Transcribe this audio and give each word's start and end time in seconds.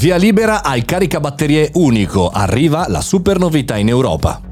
Via 0.00 0.16
libera 0.16 0.64
al 0.64 0.86
caricabatterie 0.86 1.72
unico, 1.74 2.30
arriva 2.30 2.86
la 2.88 3.02
super 3.02 3.38
novità 3.38 3.76
in 3.76 3.88
Europa. 3.88 4.49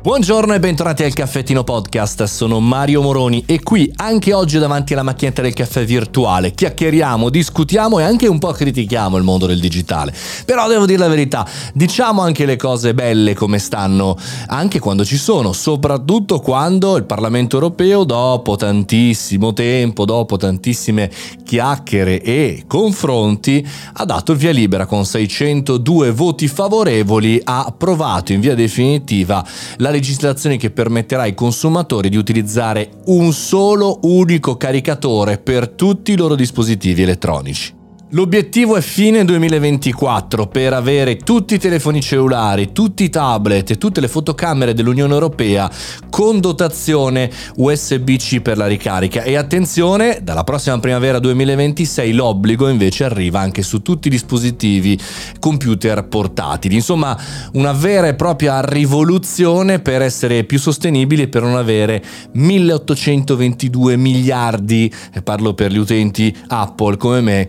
Buongiorno 0.00 0.54
e 0.54 0.60
bentornati 0.60 1.02
al 1.02 1.12
Caffettino 1.12 1.64
Podcast, 1.64 2.22
sono 2.22 2.60
Mario 2.60 3.02
Moroni 3.02 3.42
e 3.44 3.60
qui 3.60 3.92
anche 3.96 4.32
oggi 4.32 4.56
davanti 4.60 4.92
alla 4.92 5.02
macchinetta 5.02 5.42
del 5.42 5.52
caffè 5.52 5.84
virtuale 5.84 6.52
chiacchieriamo, 6.52 7.28
discutiamo 7.28 7.98
e 7.98 8.04
anche 8.04 8.28
un 8.28 8.38
po' 8.38 8.52
critichiamo 8.52 9.16
il 9.16 9.24
mondo 9.24 9.46
del 9.46 9.58
digitale. 9.58 10.14
Però 10.44 10.68
devo 10.68 10.86
dire 10.86 11.00
la 11.00 11.08
verità, 11.08 11.44
diciamo 11.74 12.22
anche 12.22 12.46
le 12.46 12.54
cose 12.54 12.94
belle 12.94 13.34
come 13.34 13.58
stanno, 13.58 14.16
anche 14.46 14.78
quando 14.78 15.04
ci 15.04 15.16
sono, 15.16 15.52
soprattutto 15.52 16.38
quando 16.38 16.96
il 16.96 17.04
Parlamento 17.04 17.56
europeo 17.56 18.04
dopo 18.04 18.54
tantissimo 18.54 19.52
tempo, 19.52 20.04
dopo 20.04 20.36
tantissime 20.36 21.10
chiacchiere 21.44 22.22
e 22.22 22.64
confronti, 22.68 23.66
ha 23.94 24.04
dato 24.04 24.30
il 24.30 24.38
via 24.38 24.52
libera 24.52 24.86
con 24.86 25.04
602 25.04 26.12
voti 26.12 26.46
favorevoli, 26.46 27.40
ha 27.42 27.64
approvato 27.64 28.32
in 28.32 28.38
via 28.38 28.54
definitiva 28.54 29.44
la 29.78 29.87
la 29.88 29.94
legislazione 29.94 30.58
che 30.58 30.70
permetterà 30.70 31.22
ai 31.22 31.34
consumatori 31.34 32.10
di 32.10 32.16
utilizzare 32.16 32.90
un 33.06 33.32
solo 33.32 34.00
unico 34.02 34.56
caricatore 34.56 35.38
per 35.38 35.68
tutti 35.68 36.12
i 36.12 36.16
loro 36.16 36.34
dispositivi 36.34 37.02
elettronici. 37.02 37.77
L'obiettivo 38.12 38.74
è 38.76 38.80
fine 38.80 39.22
2024 39.22 40.46
per 40.46 40.72
avere 40.72 41.18
tutti 41.18 41.56
i 41.56 41.58
telefoni 41.58 42.00
cellulari, 42.00 42.72
tutti 42.72 43.04
i 43.04 43.10
tablet 43.10 43.72
e 43.72 43.76
tutte 43.76 44.00
le 44.00 44.08
fotocamere 44.08 44.72
dell'Unione 44.72 45.12
Europea 45.12 45.70
con 46.08 46.40
dotazione 46.40 47.30
USB-C 47.56 48.40
per 48.40 48.56
la 48.56 48.66
ricarica 48.66 49.22
e 49.22 49.36
attenzione, 49.36 50.20
dalla 50.22 50.42
prossima 50.42 50.78
primavera 50.78 51.18
2026 51.18 52.14
l'obbligo 52.14 52.70
invece 52.70 53.04
arriva 53.04 53.40
anche 53.40 53.60
su 53.60 53.82
tutti 53.82 54.08
i 54.08 54.10
dispositivi 54.10 54.98
computer 55.38 56.08
portatili. 56.08 56.76
Insomma, 56.76 57.14
una 57.52 57.72
vera 57.72 58.08
e 58.08 58.14
propria 58.14 58.62
rivoluzione 58.62 59.80
per 59.80 60.00
essere 60.00 60.44
più 60.44 60.58
sostenibili 60.58 61.24
e 61.24 61.28
per 61.28 61.42
non 61.42 61.56
avere 61.56 62.02
1822 62.32 63.98
miliardi, 63.98 64.90
e 65.12 65.20
parlo 65.20 65.52
per 65.52 65.72
gli 65.72 65.78
utenti 65.78 66.34
Apple 66.46 66.96
come 66.96 67.20
me, 67.20 67.48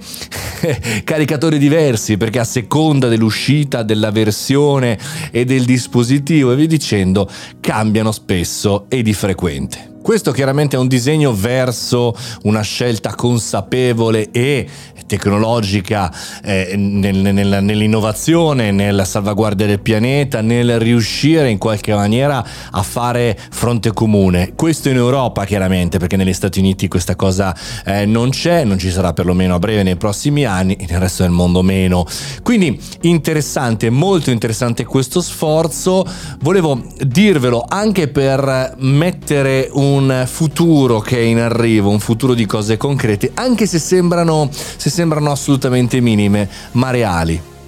caricatori 1.03 1.57
diversi 1.57 2.17
perché 2.17 2.39
a 2.39 2.43
seconda 2.43 3.07
dell'uscita 3.07 3.83
della 3.83 4.11
versione 4.11 4.97
e 5.31 5.45
del 5.45 5.65
dispositivo 5.65 6.51
e 6.51 6.55
via 6.55 6.67
dicendo 6.67 7.29
cambiano 7.59 8.11
spesso 8.11 8.85
e 8.89 9.01
di 9.01 9.13
frequente. 9.13 9.88
Questo 10.09 10.31
chiaramente 10.31 10.75
è 10.75 10.79
un 10.79 10.87
disegno 10.87 11.35
verso 11.35 12.15
una 12.41 12.61
scelta 12.61 13.13
consapevole 13.13 14.31
e 14.31 14.67
tecnologica 15.05 16.11
eh, 16.43 16.75
nel, 16.75 17.15
nel, 17.15 17.59
nell'innovazione, 17.61 18.71
nella 18.71 19.05
salvaguardia 19.05 19.67
del 19.67 19.81
pianeta, 19.81 20.41
nel 20.41 20.79
riuscire 20.79 21.49
in 21.49 21.59
qualche 21.59 21.93
maniera 21.93 22.43
a 22.71 22.81
fare 22.81 23.37
fronte 23.51 23.91
comune. 23.91 24.53
Questo 24.55 24.89
in 24.89 24.95
Europa 24.95 25.45
chiaramente, 25.45 25.99
perché 25.99 26.15
negli 26.15 26.33
Stati 26.33 26.57
Uniti 26.57 26.87
questa 26.87 27.15
cosa 27.15 27.55
eh, 27.85 28.07
non 28.07 28.29
c'è, 28.29 28.63
non 28.63 28.79
ci 28.79 28.89
sarà 28.89 29.13
perlomeno 29.13 29.55
a 29.55 29.59
breve 29.59 29.83
nei 29.83 29.95
prossimi 29.95 30.43
anni, 30.43 30.75
nel 30.89 30.99
resto 30.99 31.21
del 31.21 31.31
mondo 31.31 31.61
meno. 31.61 32.05
Quindi 32.41 32.79
interessante, 33.01 33.91
molto 33.91 34.31
interessante 34.31 34.85
questo 34.85 35.21
sforzo. 35.21 36.03
Volevo 36.41 36.83
dirvelo 36.99 37.63
anche 37.67 38.07
per 38.07 38.73
mettere 38.77 39.69
un 39.71 39.98
futuro 40.25 40.99
che 40.99 41.17
è 41.17 41.21
in 41.21 41.39
arrivo, 41.39 41.89
un 41.89 41.99
futuro 41.99 42.33
di 42.33 42.45
cose 42.45 42.77
concrete, 42.77 43.31
anche 43.33 43.65
se 43.65 43.79
sembrano, 43.79 44.49
se 44.51 44.89
sembrano 44.89 45.31
assolutamente 45.31 45.99
minime, 45.99 46.49
ma 46.73 46.89
reali. 46.91 47.58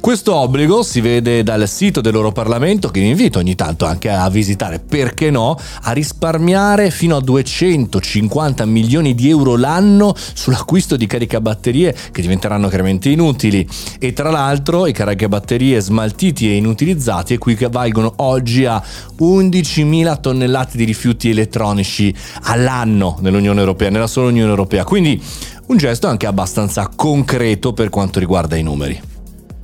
Questo 0.00 0.34
obbligo 0.34 0.82
si 0.82 1.02
vede 1.02 1.42
dal 1.42 1.68
sito 1.68 2.00
del 2.00 2.14
loro 2.14 2.32
Parlamento 2.32 2.88
che 2.88 3.00
vi 3.00 3.08
invito 3.08 3.38
ogni 3.38 3.54
tanto 3.54 3.84
anche 3.84 4.08
a 4.08 4.30
visitare, 4.30 4.78
perché 4.78 5.30
no, 5.30 5.58
a 5.82 5.92
risparmiare 5.92 6.90
fino 6.90 7.16
a 7.16 7.20
250 7.20 8.64
milioni 8.64 9.14
di 9.14 9.28
euro 9.28 9.56
l'anno 9.56 10.14
sull'acquisto 10.16 10.96
di 10.96 11.06
caricabatterie 11.06 11.94
che 12.12 12.22
diventeranno 12.22 12.68
chiaramente 12.68 13.10
inutili. 13.10 13.68
E 13.98 14.14
tra 14.14 14.30
l'altro 14.30 14.86
i 14.86 14.92
caricabatterie 14.92 15.78
smaltiti 15.80 16.48
e 16.48 16.56
inutilizzati 16.56 17.34
equivalgono 17.34 18.14
oggi 18.16 18.64
a 18.64 18.82
11.000 19.20 20.18
tonnellate 20.18 20.78
di 20.78 20.84
rifiuti 20.84 21.28
elettronici 21.28 22.12
all'anno 22.44 23.18
nell'Unione 23.20 23.60
Europea, 23.60 23.90
nella 23.90 24.06
sola 24.06 24.28
Unione 24.28 24.48
Europea, 24.48 24.82
quindi 24.82 25.22
un 25.66 25.76
gesto 25.76 26.06
anche 26.06 26.26
abbastanza 26.26 26.88
concreto 26.88 27.74
per 27.74 27.90
quanto 27.90 28.18
riguarda 28.18 28.56
i 28.56 28.62
numeri. 28.62 29.09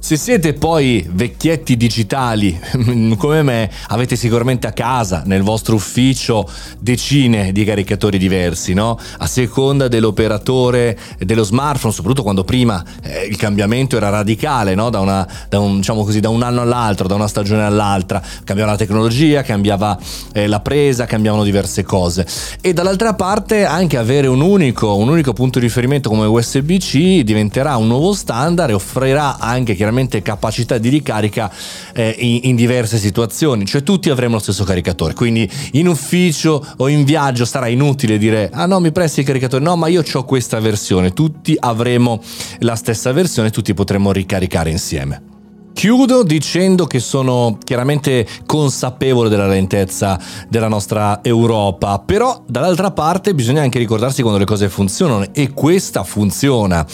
Se 0.06 0.14
siete 0.16 0.52
poi 0.52 1.04
vecchietti 1.10 1.76
digitali 1.76 2.56
come 3.18 3.42
me, 3.42 3.68
avete 3.88 4.14
sicuramente 4.14 4.68
a 4.68 4.72
casa, 4.72 5.24
nel 5.26 5.42
vostro 5.42 5.74
ufficio, 5.74 6.48
decine 6.78 7.50
di 7.50 7.64
caricatori 7.64 8.16
diversi, 8.16 8.72
no? 8.72 8.96
A 9.18 9.26
seconda 9.26 9.88
dell'operatore 9.88 10.96
dello 11.18 11.42
smartphone, 11.42 11.92
soprattutto 11.92 12.22
quando 12.22 12.44
prima 12.44 12.84
eh, 13.02 13.24
il 13.24 13.36
cambiamento 13.36 13.96
era 13.96 14.08
radicale, 14.08 14.76
no? 14.76 14.90
Da, 14.90 15.00
una, 15.00 15.26
da, 15.48 15.58
un, 15.58 15.78
diciamo 15.78 16.04
così, 16.04 16.20
da 16.20 16.28
un 16.28 16.44
anno 16.44 16.60
all'altro, 16.60 17.08
da 17.08 17.16
una 17.16 17.26
stagione 17.26 17.64
all'altra. 17.64 18.22
Cambiava 18.44 18.70
la 18.70 18.78
tecnologia, 18.78 19.42
cambiava 19.42 19.98
eh, 20.32 20.46
la 20.46 20.60
presa, 20.60 21.04
cambiavano 21.06 21.42
diverse 21.42 21.82
cose. 21.82 22.24
E 22.60 22.72
dall'altra 22.72 23.14
parte 23.14 23.64
anche 23.64 23.96
avere 23.96 24.28
un 24.28 24.40
unico, 24.40 24.94
un 24.94 25.08
unico 25.08 25.32
punto 25.32 25.58
di 25.58 25.64
riferimento 25.64 26.08
come 26.08 26.26
USB-C 26.26 27.24
diventerà 27.24 27.74
un 27.74 27.88
nuovo 27.88 28.12
standard 28.12 28.70
e 28.70 28.74
offrirà 28.74 29.38
anche 29.40 29.74
chiaramente 29.74 29.94
chiaramente 29.96 30.20
capacità 30.22 30.76
di 30.78 30.90
ricarica 30.90 31.50
eh, 31.94 32.14
in, 32.18 32.40
in, 32.42 32.56
diverse 32.56 32.98
situazioni, 32.98 33.64
cioè 33.64 33.82
tutti 33.82 34.10
avremo 34.10 34.34
lo 34.34 34.40
stesso 34.40 34.64
caricatore, 34.64 35.14
quindi 35.14 35.50
in 35.72 35.88
ufficio 35.88 36.64
o 36.76 36.88
in 36.88 37.04
viaggio 37.04 37.44
sarà 37.44 37.68
inutile 37.68 38.18
dire 38.18 38.50
ah 38.52 38.66
no 38.66 38.78
mi 38.80 38.92
presti 38.92 39.20
il 39.20 39.26
caricatore, 39.26 39.64
no 39.64 39.76
ma 39.76 39.88
io 39.88 40.02
ho 40.10 40.24
questa 40.24 40.60
versione, 40.60 41.12
tutti 41.12 41.56
avremo 41.58 42.20
la 42.60 42.76
stessa 42.76 43.12
versione, 43.12 43.50
tutti 43.50 43.72
potremo 43.72 44.12
ricaricare 44.12 44.70
insieme. 44.70 45.35
Chiudo 45.76 46.22
dicendo 46.22 46.87
che 46.87 47.00
sono 47.00 47.59
chiaramente 47.62 48.26
consapevole 48.47 49.28
della 49.28 49.47
lentezza 49.47 50.19
della 50.48 50.69
nostra 50.69 51.22
Europa, 51.22 51.98
però 51.98 52.42
dall'altra 52.47 52.92
parte 52.92 53.34
bisogna 53.34 53.60
anche 53.60 53.78
ricordarsi 53.78 54.22
quando 54.22 54.38
le 54.38 54.47
cose 54.47 54.70
funzionano 54.70 55.26
e 55.34 55.53
questa 55.53 56.03
funziona. 56.03 56.84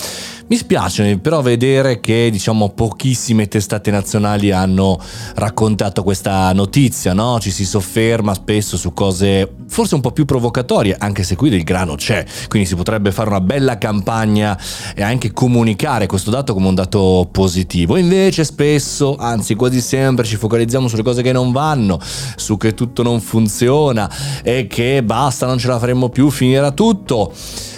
Mi 0.49 0.57
spiace 0.59 1.17
però 1.19 1.41
vedere 1.41 2.01
che 2.01 2.29
diciamo 2.31 2.71
pochissime 2.71 3.49
testate 3.49 3.91
nazionali 3.91 4.51
hanno 4.51 4.99
raccontato 5.37 6.03
questa 6.03 6.53
notizia, 6.53 7.15
no? 7.15 7.39
Ci 7.41 7.51
si 7.51 7.65
sofferma 7.65 8.35
spesso 8.35 8.77
su 8.77 8.93
cose 8.93 9.51
forse 9.67 9.95
un 9.95 10.03
po' 10.03 10.11
più 10.11 10.27
provocatorie, 10.27 10.95
anche 10.99 11.23
se 11.23 11.37
qui 11.37 11.49
del 11.49 11.63
grano 11.63 11.95
c'è, 11.95 12.27
quindi 12.49 12.69
si 12.69 12.75
potrebbe 12.75 13.13
fare 13.13 13.31
una 13.31 13.41
bella 13.41 13.79
campagna 13.79 14.59
e 14.95 15.03
anche 15.03 15.33
comunicare 15.33 16.07
questo 16.07 16.31
dato 16.31 16.53
come 16.53 16.69
un 16.69 16.75
dato 16.75 17.27
positivo. 17.33 17.97
Invece 17.97 18.45
spesso, 18.45 18.72
anzi 19.19 19.55
quasi 19.55 19.81
sempre 19.81 20.25
ci 20.25 20.37
focalizziamo 20.37 20.89
sulle 20.89 21.03
cose 21.03 21.23
che 21.23 21.33
non 21.33 21.53
vanno, 21.53 21.99
su 22.37 22.57
che 22.57 22.75
tutto 22.75 23.03
non 23.03 23.21
funziona 23.21 24.11
e 24.43 24.67
che 24.67 25.03
basta, 25.03 25.47
non 25.47 25.59
ce 25.59 25.69
la 25.69 25.79
faremo 25.79 26.09
più, 26.09 26.31
finirà 26.31 26.71
tutto. 26.71 27.33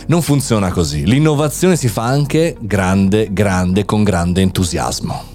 Non 0.06 0.20
funziona 0.20 0.70
così. 0.70 1.06
L'innovazione 1.06 1.76
si 1.76 1.88
fa 1.88 2.04
anche 2.04 2.56
grande, 2.60 3.28
grande, 3.32 3.84
con 3.84 4.04
grande 4.04 4.42
entusiasmo. 4.42 5.33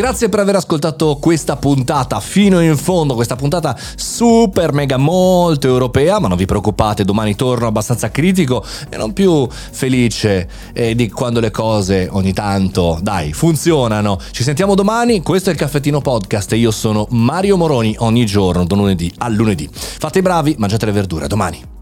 Grazie 0.00 0.30
per 0.30 0.40
aver 0.40 0.56
ascoltato 0.56 1.18
questa 1.20 1.56
puntata 1.56 2.20
fino 2.20 2.62
in 2.62 2.78
fondo, 2.78 3.14
questa 3.14 3.36
puntata 3.36 3.76
super 3.96 4.72
mega 4.72 4.96
molto 4.96 5.66
europea, 5.66 6.18
ma 6.18 6.26
non 6.26 6.38
vi 6.38 6.46
preoccupate, 6.46 7.04
domani 7.04 7.36
torno 7.36 7.66
abbastanza 7.66 8.10
critico 8.10 8.64
e 8.88 8.96
non 8.96 9.12
più 9.12 9.46
felice 9.50 10.48
eh, 10.72 10.94
di 10.94 11.10
quando 11.10 11.38
le 11.38 11.50
cose 11.50 12.08
ogni 12.10 12.32
tanto, 12.32 12.98
dai, 13.02 13.34
funzionano. 13.34 14.18
Ci 14.30 14.42
sentiamo 14.42 14.74
domani, 14.74 15.20
questo 15.20 15.50
è 15.50 15.52
il 15.52 15.58
Caffettino 15.58 16.00
Podcast 16.00 16.50
e 16.54 16.56
io 16.56 16.70
sono 16.70 17.06
Mario 17.10 17.58
Moroni 17.58 17.94
ogni 17.98 18.24
giorno, 18.24 18.64
da 18.64 18.76
lunedì 18.76 19.12
a 19.18 19.28
lunedì. 19.28 19.68
Fate 19.70 20.20
i 20.20 20.22
bravi, 20.22 20.54
mangiate 20.56 20.86
le 20.86 20.92
verdure, 20.92 21.26
domani. 21.26 21.79